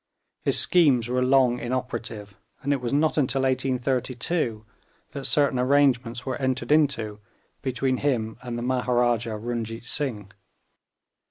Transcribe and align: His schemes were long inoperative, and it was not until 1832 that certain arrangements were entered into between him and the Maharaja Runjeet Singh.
His 0.41 0.57
schemes 0.57 1.09
were 1.09 1.21
long 1.21 1.59
inoperative, 1.59 2.35
and 2.63 2.73
it 2.73 2.81
was 2.81 2.91
not 2.91 3.19
until 3.19 3.43
1832 3.43 4.65
that 5.11 5.25
certain 5.25 5.59
arrangements 5.59 6.25
were 6.25 6.37
entered 6.41 6.71
into 6.71 7.19
between 7.61 7.97
him 7.97 8.35
and 8.41 8.57
the 8.57 8.63
Maharaja 8.63 9.37
Runjeet 9.37 9.85
Singh. 9.85 10.31